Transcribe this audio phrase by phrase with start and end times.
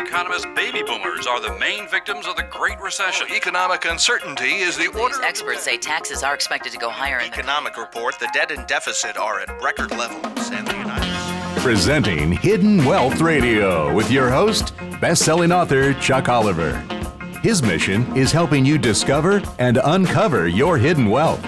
[0.00, 3.26] economists, baby boomers are the main victims of the Great Recession.
[3.30, 5.22] Economic uncertainty is the order.
[5.22, 8.66] Experts say taxes are expected to go higher in the Economic report: the debt and
[8.66, 11.62] deficit are at record levels in the United States.
[11.62, 16.74] Presenting Hidden Wealth Radio with your host, best-selling author Chuck Oliver.
[17.42, 21.42] His mission is helping you discover and uncover your hidden wealth.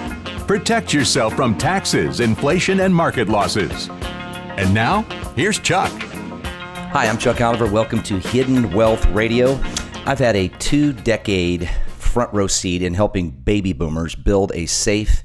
[0.47, 3.89] Protect yourself from taxes, inflation, and market losses.
[3.91, 5.03] And now,
[5.37, 5.93] here's Chuck.
[6.93, 7.67] Hi, I'm Chuck Oliver.
[7.67, 9.61] Welcome to Hidden Wealth Radio.
[10.07, 15.23] I've had a two decade front row seat in helping baby boomers build a safe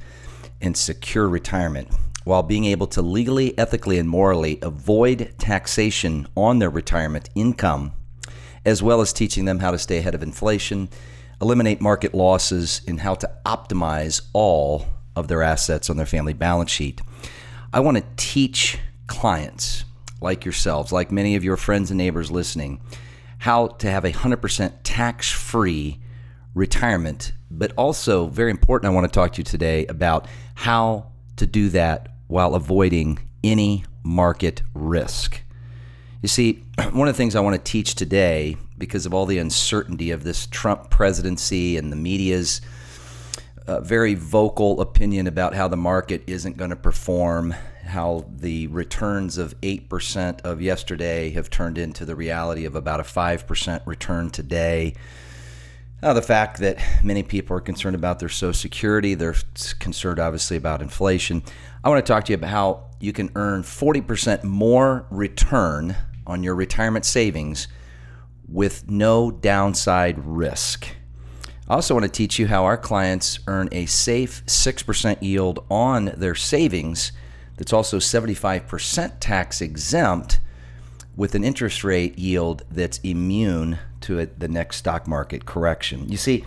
[0.60, 1.88] and secure retirement
[2.26, 7.94] while being able to legally, ethically, and morally avoid taxation on their retirement income,
[8.66, 10.90] as well as teaching them how to stay ahead of inflation,
[11.42, 16.72] eliminate market losses, and how to optimize all of their assets on their family balance
[16.72, 17.00] sheet.
[17.72, 19.86] I want to teach clients
[20.24, 22.82] like yourselves, like many of your friends and neighbors listening,
[23.40, 26.00] how to have a 100% tax free
[26.56, 27.34] retirement.
[27.52, 31.70] But also, very important, I want to talk to you today about how to do
[31.70, 35.42] that while avoiding any market risk.
[36.22, 39.38] You see, one of the things I want to teach today, because of all the
[39.38, 42.62] uncertainty of this Trump presidency and the media's
[43.68, 47.54] uh, very vocal opinion about how the market isn't going to perform
[47.86, 53.04] how the returns of 8% of yesterday have turned into the reality of about a
[53.04, 54.96] 5% return today.
[56.02, 59.36] The fact that many people are concerned about their Social Security, they're
[59.80, 61.44] concerned obviously about inflation.
[61.84, 65.96] I want to talk to you about how you can earn 40% more return
[66.28, 67.68] on your retirement savings
[68.48, 70.88] with no downside risk.
[71.70, 76.14] I also want to teach you how our clients earn a safe 6% yield on
[76.18, 77.14] their savings
[77.58, 80.40] that's also 75% tax exempt
[81.16, 86.10] with an interest rate yield that's immune to the next stock market correction.
[86.10, 86.44] You see,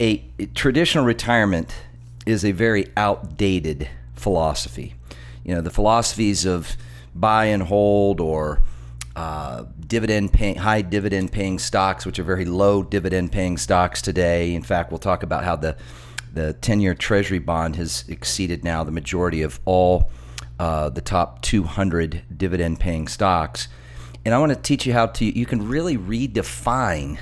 [0.00, 1.74] a, a traditional retirement
[2.26, 4.94] is a very outdated philosophy.
[5.44, 6.76] You know, the philosophies of
[7.14, 8.62] buy and hold or
[9.16, 14.54] uh, dividend paying, high dividend paying stocks, which are very low dividend paying stocks today.
[14.54, 15.76] In fact, we'll talk about how the
[16.32, 20.10] the 10 year treasury bond has exceeded now the majority of all
[20.60, 23.66] uh, the top 200 dividend paying stocks.
[24.26, 27.18] And I want to teach you how to, you can really redefine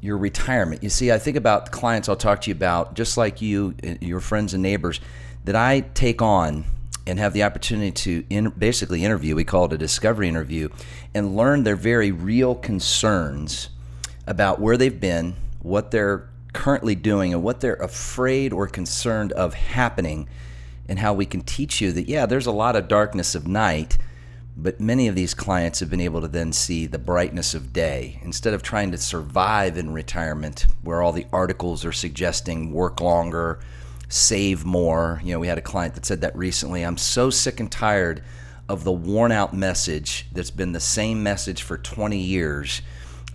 [0.00, 0.80] your retirement.
[0.80, 3.94] You see, I think about clients I'll talk to you about, just like you, uh,
[4.00, 5.00] your friends and neighbors,
[5.44, 6.64] that I take on
[7.04, 9.34] and have the opportunity to in, basically interview.
[9.34, 10.68] We call it a discovery interview,
[11.12, 13.70] and learn their very real concerns
[14.24, 19.54] about where they've been, what they're currently doing, and what they're afraid or concerned of
[19.54, 20.28] happening
[20.92, 23.96] and how we can teach you that, yeah, there's a lot of darkness of night,
[24.58, 28.20] but many of these clients have been able to then see the brightness of day
[28.20, 33.58] instead of trying to survive in retirement, where all the articles are suggesting work longer,
[34.10, 35.18] save more.
[35.24, 36.82] You know, we had a client that said that recently.
[36.82, 38.22] I'm so sick and tired
[38.68, 42.82] of the worn out message that's been the same message for 20 years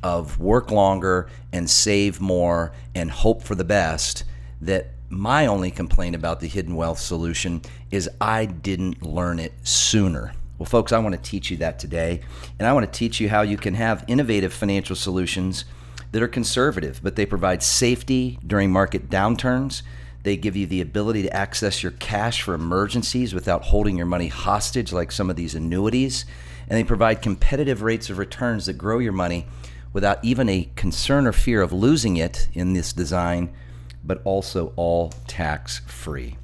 [0.03, 4.25] of work longer and save more and hope for the best
[4.61, 10.33] that my only complaint about the hidden wealth solution is I didn't learn it sooner.
[10.57, 12.21] Well, folks, I want to teach you that today.
[12.57, 15.65] And I want to teach you how you can have innovative financial solutions
[16.11, 19.81] that are conservative, but they provide safety during market downturns.
[20.23, 24.27] They give you the ability to access your cash for emergencies without holding your money
[24.27, 26.25] hostage like some of these annuities.
[26.67, 29.45] And they provide competitive rates of returns that grow your money
[29.93, 33.53] without even a concern or fear of losing it in this design
[34.07, 36.37] but also all tax free.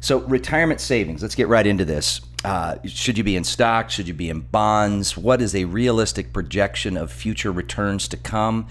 [0.00, 2.20] So, retirement savings, let's get right into this.
[2.44, 3.94] Uh, should you be in stocks?
[3.94, 5.16] Should you be in bonds?
[5.16, 8.68] What is a realistic projection of future returns to come?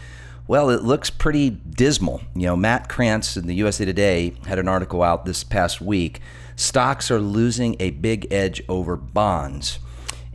[0.47, 2.21] Well, it looks pretty dismal.
[2.35, 6.21] You know, Matt Krantz in the USA Today had an article out this past week.
[6.55, 9.79] Stocks are losing a big edge over bonds.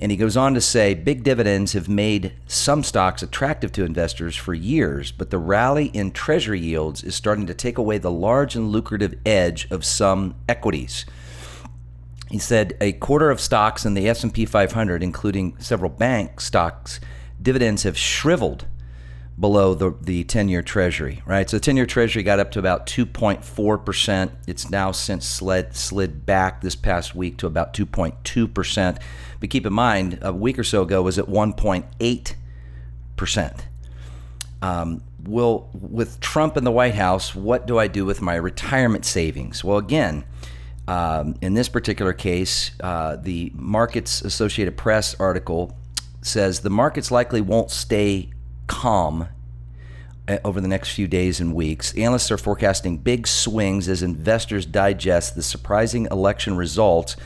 [0.01, 4.35] And he goes on to say big dividends have made some stocks attractive to investors
[4.35, 8.57] for years, but the rally in treasury yields is starting to take away the large
[8.57, 11.05] and lucrative edge of some equities.
[12.31, 17.01] He said a quarter of stocks in the S&P 500 including several bank stocks
[17.43, 18.67] dividends have shriveled
[19.39, 21.49] below the, the 10 year treasury, right?
[21.49, 24.31] So the 10 year treasury got up to about 2.4%.
[24.47, 29.01] It's now since slid, slid back this past week to about 2.2%.
[29.41, 33.61] But keep in mind, a week or so ago was at 1.8%.
[34.63, 39.07] Um, will with Trump in the White House, what do I do with my retirement
[39.07, 39.65] savings?
[39.65, 40.25] Well, again,
[40.87, 45.77] um, in this particular case, uh, the Markets Associated Press article
[46.23, 48.31] says the markets likely won't stay
[48.67, 49.29] calm
[50.29, 51.97] uh, over the next few days and weeks.
[51.97, 57.17] Analysts are forecasting big swings as investors digest the surprising election results,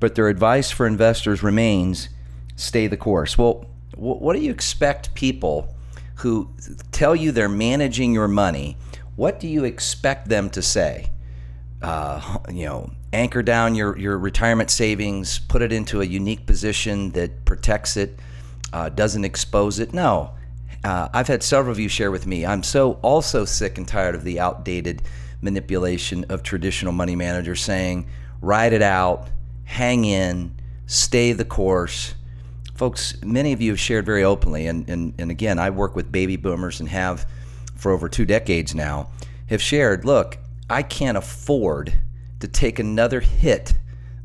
[0.00, 2.08] but their advice for investors remains
[2.56, 3.38] stay the course.
[3.38, 3.66] Well,
[3.96, 5.74] what do you expect people
[6.16, 6.50] who
[6.90, 8.76] tell you they're managing your money?
[9.16, 11.10] What do you expect them to say?
[11.82, 17.10] Uh, you know, anchor down your, your retirement savings, put it into a unique position
[17.12, 18.18] that protects it,
[18.72, 19.92] uh, doesn't expose it.
[19.92, 20.32] No.
[20.84, 22.46] Uh, I've had several of you share with me.
[22.46, 25.02] I'm so also sick and tired of the outdated
[25.42, 28.06] manipulation of traditional money managers saying,
[28.40, 29.28] ride it out,
[29.70, 30.52] hang in,
[30.86, 32.14] stay the course.
[32.74, 36.10] Folks, many of you have shared very openly, and, and, and again, I work with
[36.10, 37.24] baby boomers and have
[37.76, 39.10] for over two decades now,
[39.48, 40.38] have shared look,
[40.68, 41.94] I can't afford
[42.40, 43.74] to take another hit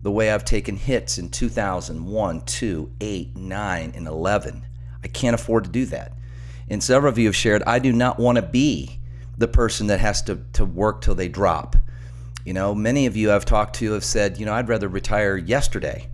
[0.01, 4.65] the way I've taken hits in 2001, 2, 8, 9, and 11.
[5.03, 6.13] I can't afford to do that.
[6.69, 8.99] And several of you have shared, I do not want to be
[9.37, 11.75] the person that has to, to work till they drop.
[12.45, 15.35] You know, many of you I've talked to have said, you know, I'd rather retire
[15.35, 16.07] yesterday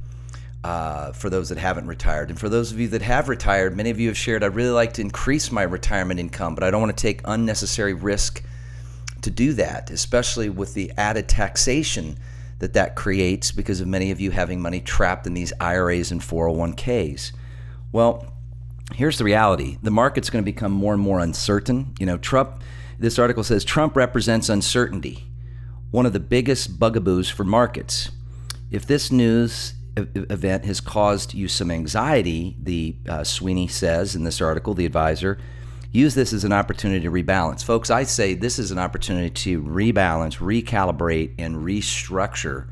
[0.64, 2.30] uh, for those that haven't retired.
[2.30, 4.70] And for those of you that have retired, many of you have shared, I'd really
[4.70, 8.44] like to increase my retirement income, but I don't want to take unnecessary risk
[9.22, 12.18] to do that, especially with the added taxation
[12.60, 16.22] that that creates because of many of you having money trapped in these IRAs and
[16.22, 17.32] 401ks.
[17.92, 18.32] Well,
[18.94, 21.94] here's the reality the market's going to become more and more uncertain.
[22.00, 22.64] You know, Trump,
[23.00, 25.26] this article says Trump represents uncertainty,
[25.92, 28.12] one of the biggest bugaboos for markets.
[28.72, 34.42] If this news event has caused you some anxiety, the uh, Sweeney says in this
[34.42, 35.38] article, the advisor,
[35.92, 37.64] use this as an opportunity to rebalance.
[37.64, 42.70] Folks, I say this is an opportunity to rebalance, recalibrate, and restructure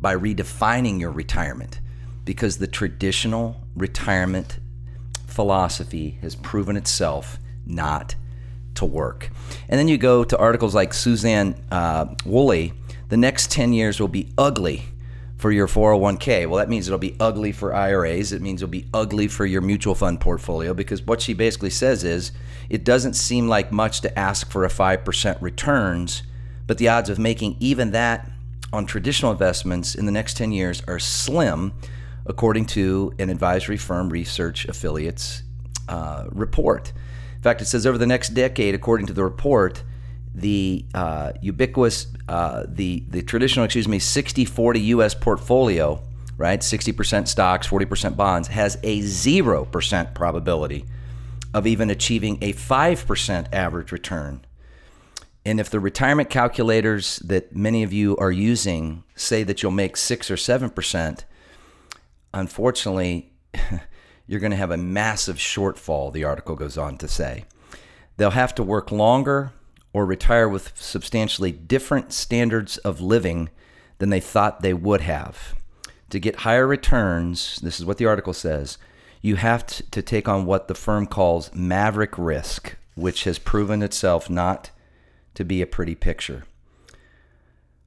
[0.00, 1.80] by redefining your retirement
[2.24, 4.60] because the traditional retirement
[5.26, 8.14] philosophy has proven itself not
[8.74, 9.30] to work.
[9.68, 12.72] And then you go to articles like Suzanne uh, Woolley,
[13.08, 14.84] the next 10 years will be ugly
[15.36, 16.48] for your 401k.
[16.48, 18.32] Well, that means it'll be ugly for IRAs.
[18.32, 22.02] It means it'll be ugly for your mutual fund portfolio because what she basically says
[22.02, 22.32] is
[22.70, 26.22] it doesn't seem like much to ask for a 5% returns,
[26.66, 28.30] but the odds of making even that
[28.72, 31.72] on traditional investments in the next 10 years are slim,
[32.26, 35.42] according to an advisory firm research affiliates
[35.88, 36.92] uh, report.
[37.44, 39.82] In fact, it says over the next decade, according to the report,
[40.34, 45.14] the uh, ubiquitous, uh, the the traditional, excuse me, 60-40 U.S.
[45.14, 46.02] portfolio,
[46.38, 50.86] right, 60% stocks, 40% bonds, has a zero percent probability
[51.52, 54.46] of even achieving a five percent average return.
[55.44, 59.98] And if the retirement calculators that many of you are using say that you'll make
[59.98, 61.26] six or seven percent,
[62.32, 63.34] unfortunately,
[64.26, 66.12] you're going to have a massive shortfall.
[66.12, 67.44] The article goes on to say
[68.16, 69.52] they'll have to work longer
[69.92, 73.48] or retire with substantially different standards of living
[73.98, 75.54] than they thought they would have.
[76.10, 78.78] To get higher returns, this is what the article says,
[79.20, 84.28] you have to take on what the firm calls maverick risk, which has proven itself
[84.28, 84.70] not
[85.34, 86.44] to be a pretty picture.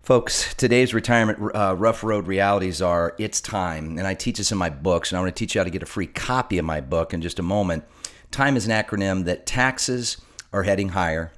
[0.08, 4.58] Folks, today's retirement uh, rough road realities are it's time, and I teach this in
[4.58, 6.64] my books, and I want to teach you how to get a free copy of
[6.64, 7.84] my book in just a moment.
[8.32, 10.16] Time is an acronym that taxes
[10.54, 11.34] are heading higher,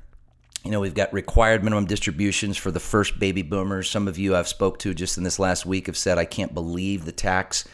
[0.63, 3.89] you know, we've got required minimum distributions for the first baby boomers.
[3.89, 6.53] Some of you I've spoke to just in this last week have said, I can't
[6.53, 7.67] believe the tax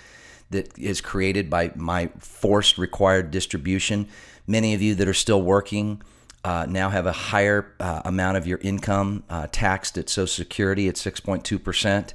[0.52, 4.08] that is created by my forced required distribution.
[4.48, 6.02] Many of you that are still working
[6.46, 10.88] uh, now have a higher uh, amount of your income uh, taxed at Social Security
[10.88, 12.14] at 6.2%.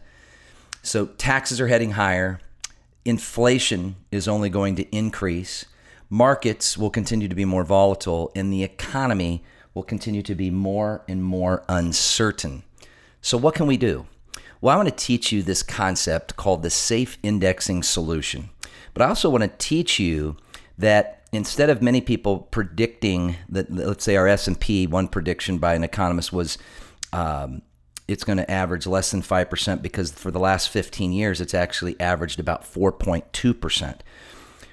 [0.83, 2.39] So taxes are heading higher.
[3.05, 5.67] Inflation is only going to increase.
[6.09, 9.43] Markets will continue to be more volatile, and the economy
[9.75, 12.63] will continue to be more and more uncertain.
[13.21, 14.07] So, what can we do?
[14.61, 18.51] Well, I want to teach you this concept called the safe indexing solution.
[18.95, 20.37] But I also want to teach you
[20.79, 25.85] that instead of many people predicting that, let's say our S&P, one prediction by an
[25.85, 26.59] economist was
[27.13, 27.63] um,
[28.09, 31.99] it's going to average less than 5% because for the last 15 years, it's actually
[32.01, 34.01] averaged about 4.2%.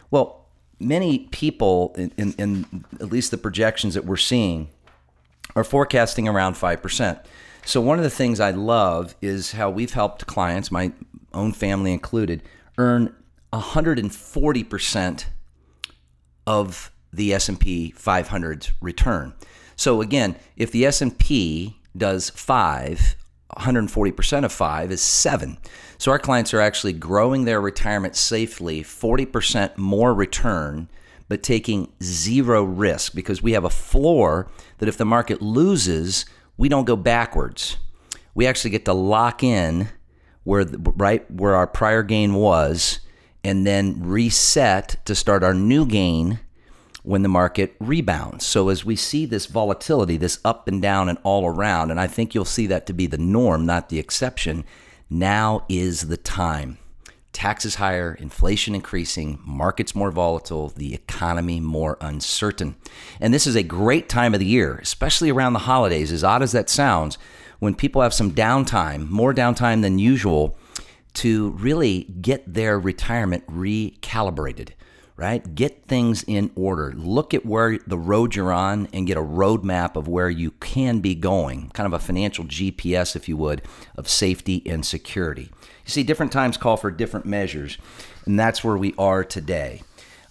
[0.09, 0.45] Well,
[0.79, 4.69] many people, in, in, in at least the projections that we're seeing,
[5.55, 7.23] are forecasting around 5%.
[7.65, 10.93] So, one of the things I love is how we've helped clients, my
[11.33, 12.41] own family included,
[12.77, 13.13] earn
[13.51, 15.25] 140%
[16.47, 19.33] of the S&P 500's return.
[19.75, 23.15] So again, if the S&P does 5,
[23.57, 25.57] 140% of 5 is 7.
[25.99, 30.89] So our clients are actually growing their retirement safely, 40% more return
[31.29, 36.25] but taking zero risk because we have a floor that if the market loses,
[36.57, 37.77] we don't go backwards.
[38.33, 39.89] We actually get to lock in
[40.43, 42.99] where the, right where our prior gain was
[43.47, 46.39] and then reset to start our new gain
[47.03, 48.45] when the market rebounds.
[48.45, 52.07] So as we see this volatility, this up and down and all around, and I
[52.07, 54.65] think you'll see that to be the norm, not the exception,
[55.09, 56.77] now is the time.
[57.31, 62.75] Taxes higher, inflation increasing, markets more volatile, the economy more uncertain.
[63.21, 66.43] And this is a great time of the year, especially around the holidays, as odd
[66.43, 67.17] as that sounds,
[67.59, 70.57] when people have some downtime, more downtime than usual,
[71.17, 74.69] to really get their retirement recalibrated
[75.17, 75.55] right?
[75.55, 76.93] Get things in order.
[76.95, 80.99] Look at where the road you're on and get a roadmap of where you can
[80.99, 83.63] be going, kind of a financial GPS, if you would,
[83.95, 85.49] of safety and security.
[85.85, 87.79] You see, different times call for different measures,
[88.25, 89.81] and that's where we are today.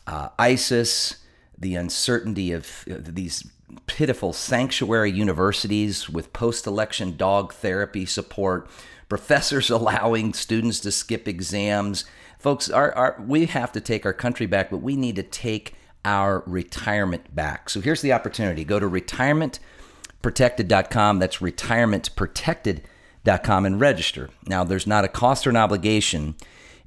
[0.07, 1.17] Uh, ISIS,
[1.59, 3.45] the uncertainty of these
[3.87, 8.69] pitiful sanctuary universities with post election dog therapy support,
[9.09, 12.05] professors allowing students to skip exams
[12.39, 15.75] Folks, our, our, we have to take our country back, but we need to take
[16.05, 17.69] our retirement back.
[17.71, 21.19] So here's the opportunity go to retirementprotected.com.
[21.19, 24.31] That's retirementprotected.com and register.
[24.47, 26.37] Now, there's not a cost or an obligation.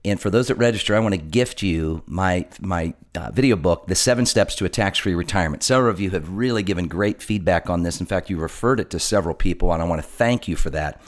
[0.06, 3.88] And for those that register, I want to gift you my my uh, video book,
[3.88, 5.64] The Seven Steps to a Tax-Free Retirement.
[5.64, 8.00] Several of you have really given great feedback on this.
[8.00, 10.70] In fact, you referred it to several people, and I want to thank you for
[10.70, 11.02] that.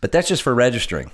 [0.00, 1.10] But that's just for registering.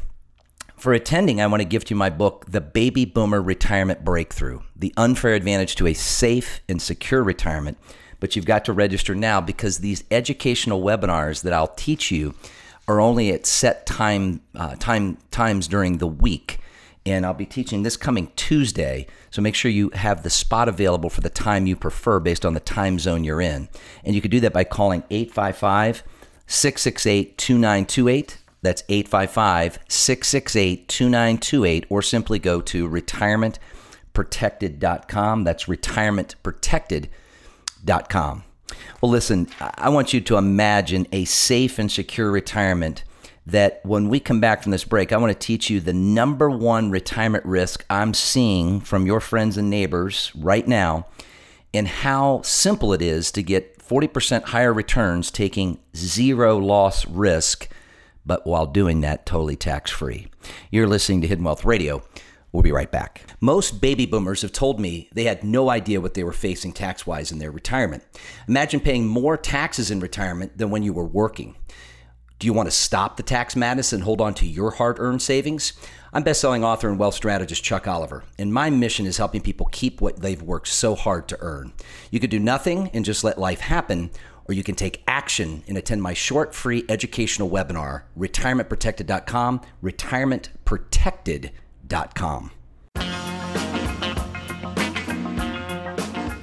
[0.76, 4.92] For attending, I want to gift you my book, The Baby Boomer Retirement Breakthrough The
[4.96, 7.78] Unfair Advantage to a Safe and Secure Retirement.
[8.18, 12.34] But you've got to register now because these educational webinars that I'll teach you
[12.88, 16.58] are only at set time, uh, time times during the week.
[17.04, 19.08] And I'll be teaching this coming Tuesday.
[19.30, 22.54] So make sure you have the spot available for the time you prefer based on
[22.54, 23.68] the time zone you're in.
[24.04, 26.04] And you can do that by calling 855
[26.46, 28.38] 668 2928.
[28.62, 35.44] That's 855 668 2928, or simply go to retirementprotected.com.
[35.44, 38.44] That's retirementprotected.com.
[39.00, 43.02] Well, listen, I want you to imagine a safe and secure retirement
[43.46, 46.48] that when we come back from this break, I want to teach you the number
[46.48, 51.06] one retirement risk I'm seeing from your friends and neighbors right now
[51.74, 57.68] and how simple it is to get 40% higher returns taking zero loss risk
[58.24, 60.28] but while doing that, totally tax free.
[60.70, 62.02] You're listening to Hidden Wealth Radio.
[62.52, 63.22] We'll be right back.
[63.40, 67.06] Most baby boomers have told me they had no idea what they were facing tax
[67.06, 68.04] wise in their retirement.
[68.46, 71.56] Imagine paying more taxes in retirement than when you were working.
[72.42, 75.22] Do you want to stop the tax madness and hold on to your hard earned
[75.22, 75.74] savings?
[76.12, 80.00] I'm best-selling author and wealth strategist Chuck Oliver, and my mission is helping people keep
[80.00, 81.72] what they've worked so hard to earn.
[82.10, 84.10] You could do nothing and just let life happen,
[84.46, 92.50] or you can take action and attend my short free educational webinar, retirementprotected.com, retirementprotected.com.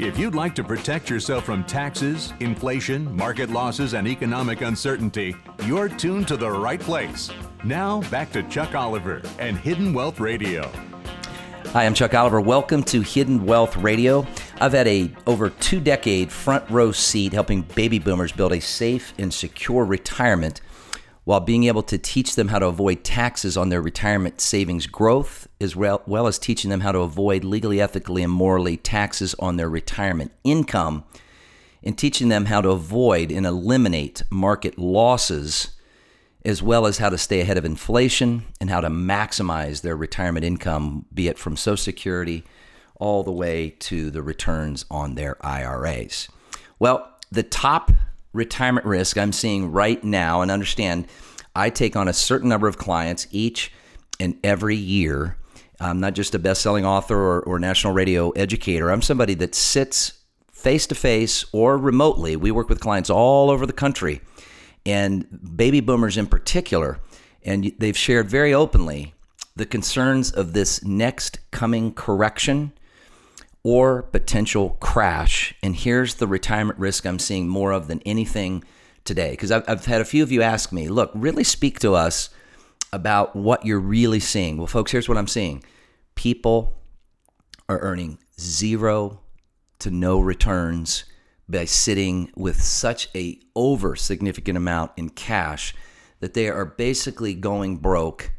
[0.10, 5.36] If you'd like to protect yourself from taxes, inflation, market losses, and economic uncertainty,
[5.68, 7.30] you're tuned to the right place.
[7.64, 10.72] Now, back to Chuck Oliver and Hidden Wealth Radio.
[11.74, 12.42] Hi, I'm Chuck Oliver.
[12.42, 14.26] Welcome to Hidden Wealth Radio.
[14.60, 19.14] I've had a over two decade front row seat helping baby boomers build a safe
[19.20, 20.62] and secure retirement
[21.24, 25.48] while being able to teach them how to avoid taxes on their retirement savings growth,
[25.62, 29.70] as well, as teaching them how to avoid legally, ethically, and morally taxes on their
[29.70, 31.04] retirement income,
[31.84, 35.76] and teaching them how to avoid and eliminate market losses
[36.46, 40.46] as well as how to stay ahead of inflation and how to maximize their retirement
[40.46, 42.46] income, be it from Social Security
[42.96, 46.30] all the way to the returns on their IRAs.
[46.80, 47.92] Well, the top
[48.34, 51.08] retirement risk I'm seeing right now, and understand
[51.56, 53.72] I take on a certain number of clients each
[54.20, 55.38] and every year.
[55.80, 59.56] I'm not just a best selling author or, or national radio educator, I'm somebody that
[59.56, 60.14] sits
[60.52, 62.36] face to face or remotely.
[62.36, 64.22] We work with clients all over the country
[64.86, 67.00] and baby boomers in particular.
[67.44, 69.14] And they've shared very openly
[69.56, 72.74] the concerns of this next coming correction
[73.64, 75.54] or potential crash.
[75.62, 78.64] And here's the retirement risk I'm seeing more of than anything
[79.06, 79.32] today.
[79.32, 82.30] Because I've, I've had a few of you ask me, look, really speak to us
[82.92, 84.58] about what you're really seeing.
[84.58, 85.64] Well, folks, here's what I'm seeing
[86.16, 86.74] people
[87.68, 89.22] are earning zero
[89.80, 91.06] to no returns
[91.48, 95.74] by sitting with such a over significant amount in cash
[96.20, 98.32] that they are basically going broke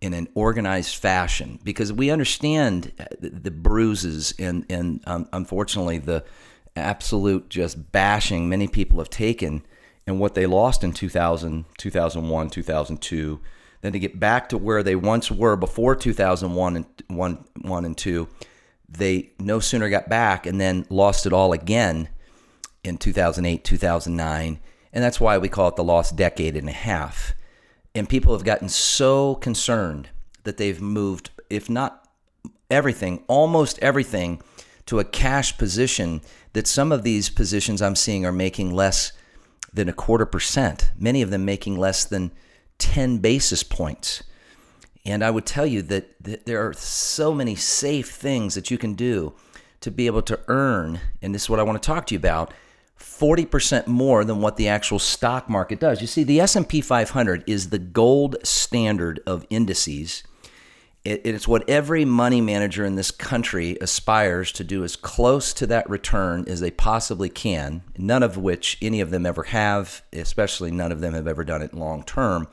[0.00, 6.24] in an organized fashion because we understand the, the bruises and and um, unfortunately the
[6.76, 9.64] absolute just bashing many people have taken
[10.06, 13.40] and what they lost in 2000 2001 2002
[13.80, 17.96] then to get back to where they once were before 2001 and 1, 1 and
[17.96, 18.28] 2
[18.88, 22.08] they no sooner got back and then lost it all again
[22.84, 24.60] in 2008 2009
[24.92, 27.34] and that's why we call it the lost decade and a half
[27.96, 30.10] and people have gotten so concerned
[30.44, 32.06] that they've moved, if not
[32.70, 34.42] everything, almost everything,
[34.84, 36.20] to a cash position
[36.52, 39.12] that some of these positions I'm seeing are making less
[39.72, 42.32] than a quarter percent, many of them making less than
[42.78, 44.22] 10 basis points.
[45.04, 48.76] And I would tell you that, that there are so many safe things that you
[48.76, 49.34] can do
[49.80, 52.18] to be able to earn, and this is what I want to talk to you
[52.18, 52.52] about
[52.98, 56.00] 40% more than what the actual stock market does.
[56.00, 60.22] You see, the S&P 500 is the gold standard of indices.
[61.04, 65.88] it's what every money manager in this country aspires to do as close to that
[65.88, 70.90] return as they possibly can, none of which any of them ever have, especially none
[70.90, 72.48] of them have ever done it long term.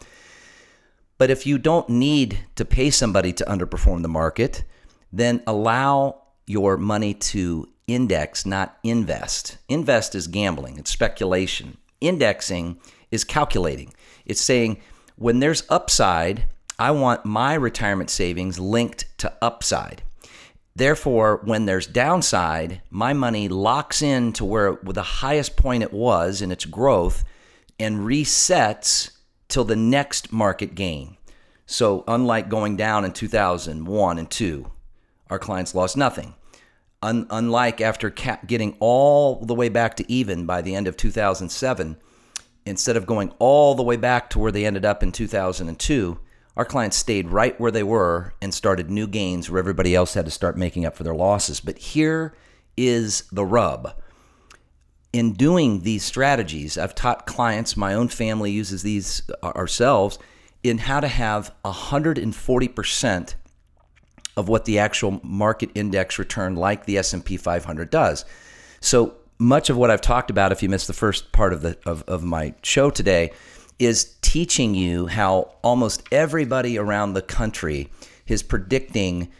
[1.18, 4.64] But if you don't need to pay somebody to underperform the market,
[5.12, 9.58] then allow your money to index, not invest.
[9.70, 11.78] Invest is gambling, it's speculation.
[12.02, 12.80] Indexing
[13.12, 13.94] is calculating.
[14.26, 14.82] It's saying
[15.16, 16.46] when there's upside,
[16.80, 20.02] I want my retirement savings linked to upside.
[20.76, 26.42] Therefore, when there's downside, my money locks in to where the highest point it was
[26.42, 27.24] in its growth
[27.80, 29.12] and resets
[29.48, 31.18] till the next market gain.
[31.66, 34.72] So, unlike going down in 2001 and 2,
[35.30, 36.34] our clients lost nothing.
[37.04, 40.96] Un- unlike after cap- getting all the way back to even by the end of
[40.96, 41.98] 2007,
[42.66, 46.18] instead of going all the way back to where they ended up in 2002,
[46.56, 50.24] our clients stayed right where they were and started new gains where everybody else had
[50.24, 51.60] to start making up for their losses.
[51.60, 52.34] But here
[52.78, 53.96] is the rub.
[55.12, 60.18] In doing these strategies, I've taught clients, my own family uses these uh, ourselves,
[60.64, 63.36] in how to have 140%
[64.36, 68.26] of what the actual market index return like the S&P 500 does.
[68.80, 71.78] So much of what I've talked about if you missed the first part of the
[71.86, 73.32] of, of my show today
[73.80, 77.90] is teaching you how almost everybody around the country
[78.28, 79.32] is predicting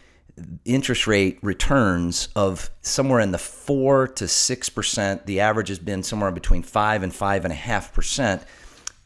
[0.64, 5.26] interest rate returns of somewhere in the four to six percent.
[5.26, 8.42] The average has been somewhere between five and five and a half percent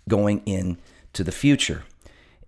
[0.08, 1.84] going into the future.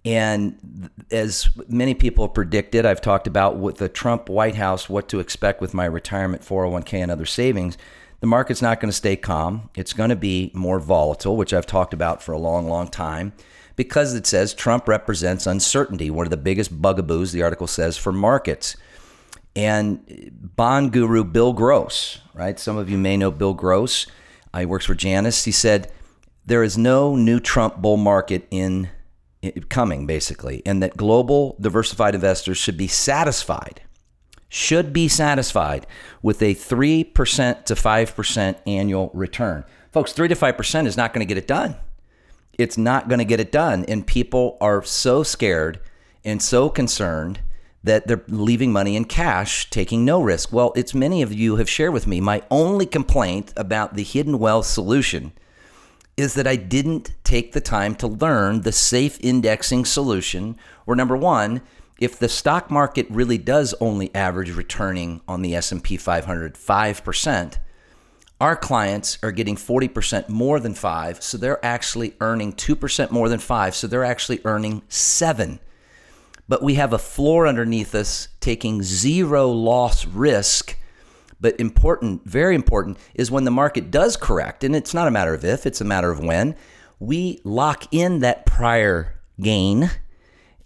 [0.04, 5.20] And as many people predicted, I've talked about with the Trump White House what to
[5.20, 7.76] expect with my retirement 401k and other savings.
[8.20, 9.68] The market's not going to stay calm.
[9.74, 13.32] It's going to be more volatile, which I've talked about for a long, long time,
[13.76, 18.12] because it says Trump represents uncertainty, one of the biggest bugaboos, the article says, for
[18.12, 18.76] markets.
[19.56, 22.58] And bond guru Bill Gross, right?
[22.58, 24.06] Some of you may know Bill Gross.
[24.56, 25.44] He works for Janus.
[25.44, 25.90] He said,
[26.46, 28.90] There is no new Trump bull market in
[29.68, 33.82] coming, basically, and that global diversified investors should be satisfied,
[34.48, 35.86] should be satisfied
[36.22, 39.64] with a 3% to 5% annual return.
[39.92, 41.76] Folks, 3 to 5% is not going to get it done.
[42.58, 43.84] It's not going to get it done.
[43.86, 45.80] And people are so scared
[46.24, 47.40] and so concerned
[47.82, 50.52] that they're leaving money in cash, taking no risk.
[50.52, 54.38] Well, it's many of you have shared with me my only complaint about the hidden
[54.38, 55.32] wealth solution
[56.20, 60.56] is that I didn't take the time to learn the safe indexing solution.
[60.84, 61.62] where number one,
[61.98, 67.56] if the stock market really does only average returning on the S&P 500 5%,
[68.40, 73.38] our clients are getting 40% more than 5, so they're actually earning 2% more than
[73.38, 75.60] 5, so they're actually earning 7.
[76.48, 80.76] But we have a floor underneath us taking zero loss risk
[81.40, 85.34] but important, very important, is when the market does correct, and it's not a matter
[85.34, 86.54] of if, it's a matter of when,
[86.98, 89.90] we lock in that prior gain,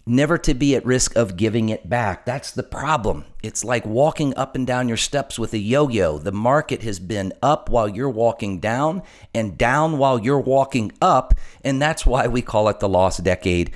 [0.06, 2.26] never to be at risk of giving it back.
[2.26, 3.24] That's the problem.
[3.42, 6.18] It's like walking up and down your steps with a yo yo.
[6.18, 11.34] The market has been up while you're walking down and down while you're walking up,
[11.62, 13.72] and that's why we call it the lost decade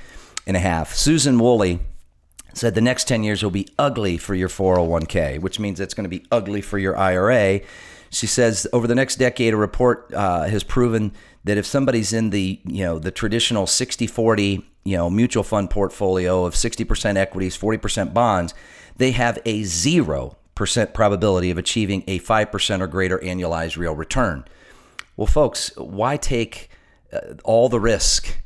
[0.47, 0.95] and a half.
[0.95, 1.81] Susan Woolley
[2.55, 6.05] said the next 10 years will be ugly for your 401k, which means it's going
[6.05, 7.61] to be ugly for your IRA.
[8.11, 11.13] She says over the next decade, a report uh, has proven
[11.45, 16.45] that if somebody's in the you know the traditional 60-40 you know mutual fund portfolio
[16.45, 18.55] of 60% equities, 40% bonds,
[18.97, 23.95] they have a zero percent probability of achieving a five percent or greater annualized real
[23.95, 24.45] return.
[25.17, 26.71] Well, folks, why take
[27.13, 28.39] uh, all the risk?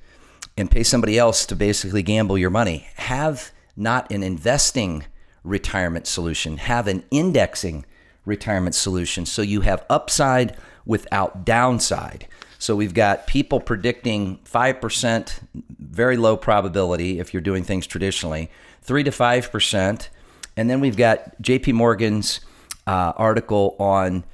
[0.56, 2.86] and pay somebody else to basically gamble your money.
[2.96, 5.04] Have not an investing
[5.44, 7.84] retirement solution, have an indexing
[8.24, 10.56] retirement solution so you have upside
[10.86, 12.26] without downside.
[12.58, 15.40] So we've got people predicting 5%,
[15.80, 18.50] very low probability if you're doing things traditionally,
[18.82, 20.08] 3 to 5%.
[20.56, 22.40] And then we've got JP Morgan's
[22.86, 24.24] uh, article on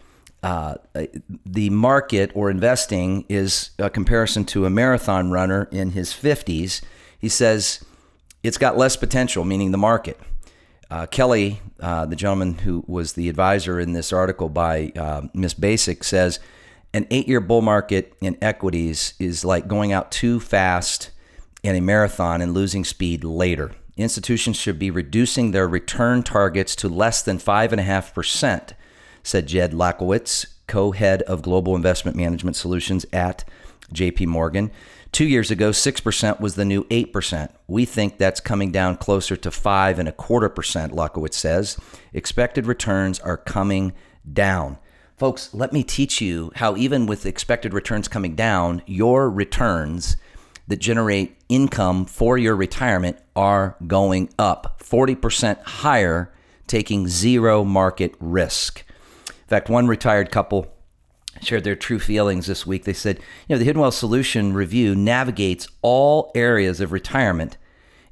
[0.42, 0.74] uh,
[1.46, 6.83] the market or investing is a comparison to a marathon runner in his 50s.
[7.18, 7.85] He says
[8.42, 10.18] it's got less potential, meaning the market.
[10.90, 15.55] Uh, Kelly, uh, the gentleman who was the advisor in this article by uh, Miss
[15.55, 16.40] Basic, says
[16.94, 21.11] an eight year bull market in equities is like going out too fast
[21.62, 23.72] in a marathon and losing speed later.
[23.96, 28.70] Institutions should be reducing their return targets to less than 5.5%,
[29.22, 33.44] said Jed Laskowitz, co head of global investment management solutions at
[33.92, 34.70] JP Morgan.
[35.12, 37.50] Two years ago, 6% was the new 8%.
[37.66, 41.78] We think that's coming down closer to 5 and a quarter percent, Laskowitz says.
[42.12, 43.94] Expected returns are coming
[44.30, 44.78] down.
[45.16, 50.16] Folks, let me teach you how, even with expected returns coming down, your returns
[50.68, 56.32] that generate income for your retirement are going up 40% higher,
[56.66, 58.84] taking zero market risk.
[59.28, 60.68] In fact, one retired couple
[61.42, 62.85] shared their true feelings this week.
[62.85, 67.57] They said, you know, the Hidden Wealth Solution Review navigates all areas of retirement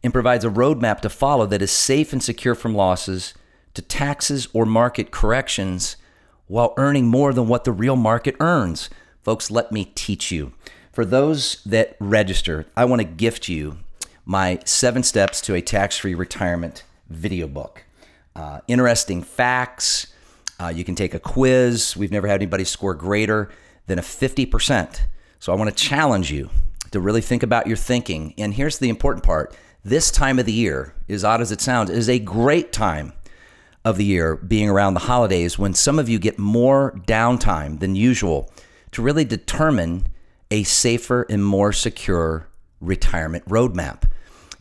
[0.02, 3.34] and provides a roadmap to follow that is safe and secure from losses
[3.74, 5.96] to taxes or market corrections
[6.46, 8.88] while earning more than what the real market earns.
[9.22, 10.52] Folks, let me teach you.
[10.92, 13.78] For those that register, I want to gift you
[14.24, 17.84] my seven steps to a tax free retirement video book.
[18.34, 20.08] Uh, interesting facts,
[20.60, 21.96] uh, you can take a quiz.
[21.96, 23.50] We've never had anybody score greater
[23.86, 25.00] than a 50%.
[25.38, 26.50] So I want to challenge you
[26.90, 28.34] to really think about your thinking.
[28.38, 31.90] And here's the important part this time of the year, as odd as it sounds,
[31.90, 33.12] is a great time
[33.84, 37.94] of the year, being around the holidays, when some of you get more downtime than
[37.94, 38.50] usual
[38.90, 40.08] to really determine
[40.50, 42.48] a safer and more secure
[42.80, 44.10] retirement roadmap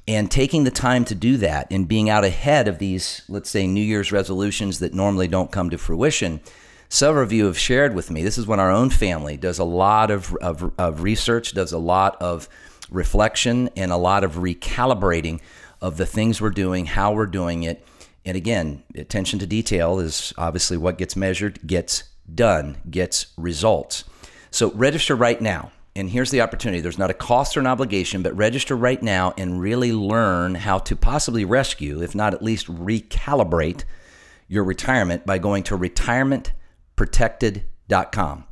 [0.08, 3.66] and taking the time to do that and being out ahead of these, let's say,
[3.66, 6.42] New Year's resolutions that normally don't come to fruition.
[6.90, 8.24] Several of you have shared with me.
[8.24, 11.80] This is when our own family does a lot of, of, of research, does a
[11.80, 12.48] lot of
[12.92, 15.40] reflection, and a lot of recalibrating
[15.82, 17.86] of the things we're doing, how we're doing it.
[18.24, 24.04] And again, attention to detail is obviously what gets measured, gets done, gets results.
[24.52, 28.22] So register right now and here's the opportunity there's not a cost or an obligation,
[28.22, 32.68] but register right now and really learn how to possibly rescue, if not at least
[32.68, 33.86] recalibrate,
[34.48, 38.44] your retirement by going to retirementprotected.com.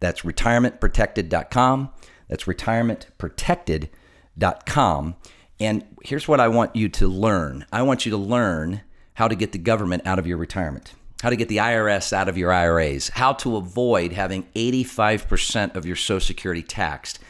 [0.00, 1.90] That's retirementprotected.com.
[2.28, 5.16] That's retirementprotected.com.
[5.60, 8.80] And here's what I want you to learn I want you to learn
[9.14, 12.28] how to get the government out of your retirement how to get the IRS out
[12.28, 17.20] of your IRAs, how to avoid having 85% of your Social Security taxed,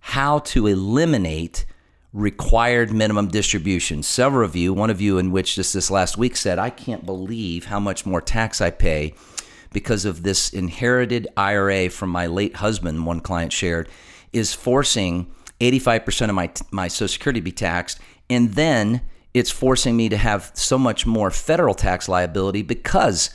[0.00, 1.64] how to eliminate
[2.12, 4.06] required minimum distributions.
[4.06, 7.06] Several of you, one of you in which just this last week said, I can't
[7.06, 9.14] believe how much more tax I pay
[9.72, 13.88] because of this inherited IRA from my late husband, one client shared,
[14.34, 18.00] is forcing 85% of my, my Social Security to be taxed.
[18.28, 19.00] And then
[19.32, 23.30] it's forcing me to have so much more federal tax liability because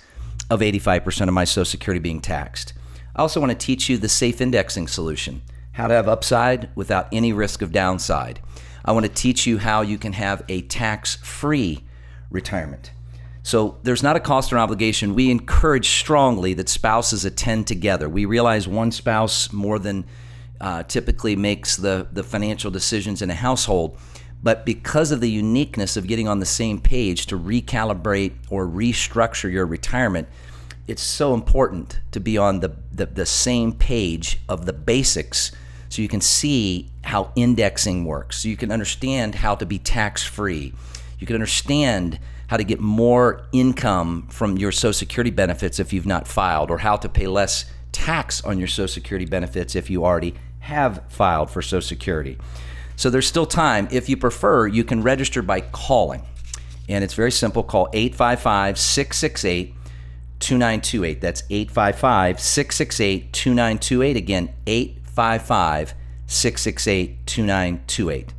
[0.49, 2.73] of 85% of my Social Security being taxed.
[3.15, 5.41] I also want to teach you the safe indexing solution,
[5.73, 8.41] how to have upside without any risk of downside.
[8.84, 11.84] I want to teach you how you can have a tax free
[12.29, 12.91] retirement.
[13.41, 15.15] So there's not a cost or obligation.
[15.15, 18.10] We encourage strongly that spouses attend together.
[18.10, 20.05] We realize one spouse more than
[20.60, 23.97] uh, typically makes the, the financial decisions in a household.
[24.45, 29.51] But because of the uniqueness of getting on the same page to recalibrate or restructure
[29.51, 30.27] your retirement,
[30.86, 35.51] it's so important to be on the, the, the same page of the basics
[35.89, 40.21] so you can see how indexing works, so you can understand how to be tax
[40.21, 40.73] free.
[41.17, 46.05] You can understand how to get more income from your Social Security benefits if you've
[46.05, 50.05] not filed, or how to pay less tax on your Social Security benefits if you
[50.05, 52.38] already have filed for Social Security.
[52.95, 53.88] So there's still time.
[53.91, 56.23] If you prefer, you can register by calling.
[56.88, 57.63] And it's very simple.
[57.63, 59.73] Call 855 668
[60.39, 61.21] 2928.
[61.21, 64.17] That's 855 668 2928.
[64.17, 65.93] Again, 855
[66.27, 68.34] 668 2928.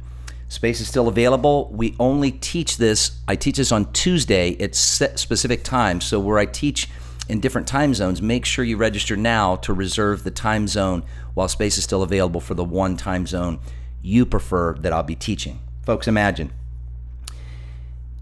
[0.48, 1.68] Space is still available.
[1.72, 6.04] We only teach this, I teach this on Tuesday at specific times.
[6.04, 6.88] So, where I teach
[7.28, 11.02] in different time zones, make sure you register now to reserve the time zone
[11.34, 13.58] while space is still available for the one time zone
[14.02, 15.60] you prefer that I'll be teaching.
[15.84, 16.52] Folks, imagine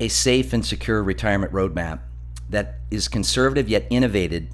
[0.01, 2.01] a safe and secure retirement roadmap
[2.51, 4.49] that is conservative yet innovated,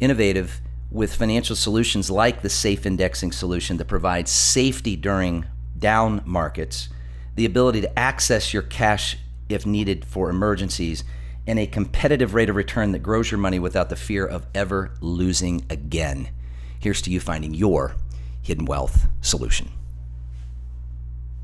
[0.00, 5.46] innovative with financial solutions like the safe indexing solution that provides safety during
[5.78, 6.88] down markets,
[7.34, 9.16] the ability to access your cash
[9.48, 11.04] if needed for emergencies,
[11.46, 14.92] and a competitive rate of return that grows your money without the fear of ever
[15.00, 16.28] losing again.
[16.78, 17.96] Here's to you finding your
[18.42, 19.70] hidden wealth solution.